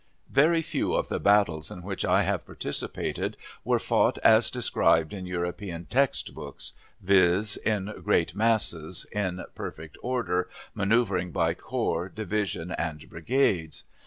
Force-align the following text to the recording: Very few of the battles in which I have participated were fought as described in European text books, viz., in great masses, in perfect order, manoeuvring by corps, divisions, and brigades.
Very 0.31 0.63
few 0.63 0.95
of 0.95 1.09
the 1.09 1.19
battles 1.19 1.69
in 1.69 1.83
which 1.83 2.03
I 2.03 2.23
have 2.23 2.43
participated 2.43 3.37
were 3.63 3.77
fought 3.77 4.17
as 4.23 4.49
described 4.49 5.13
in 5.13 5.27
European 5.27 5.85
text 5.85 6.33
books, 6.33 6.73
viz., 7.01 7.55
in 7.57 7.85
great 8.03 8.33
masses, 8.33 9.05
in 9.11 9.45
perfect 9.53 9.99
order, 10.01 10.49
manoeuvring 10.73 11.29
by 11.29 11.53
corps, 11.53 12.09
divisions, 12.09 12.73
and 12.79 13.07
brigades. 13.11 13.83